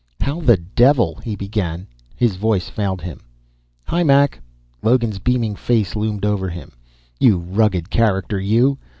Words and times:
"How 0.19 0.41
the 0.41 0.57
devil", 0.57 1.19
he 1.23 1.35
began. 1.35 1.85
His 2.15 2.35
voice 2.35 2.69
failed 2.69 3.03
him. 3.03 3.19
"Hi, 3.85 4.01
Mac." 4.01 4.41
Logan's 4.81 5.19
beaming 5.19 5.55
face 5.55 5.95
loomed 5.95 6.25
over 6.25 6.49
him. 6.49 6.71
"You 7.19 7.37
rugged 7.37 7.91
character, 7.91 8.39
you. 8.41 8.79